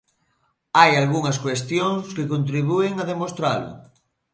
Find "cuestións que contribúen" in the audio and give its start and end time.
1.45-2.93